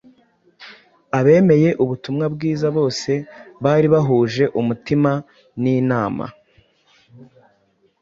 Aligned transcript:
Abemeye 1.19 1.69
ubutumwa 1.83 2.25
bwiza 2.33 2.67
bose 2.77 3.11
“bari 3.63 3.87
bahuje 3.93 4.43
umutima 4.59 5.11
n’inama.” 5.61 6.25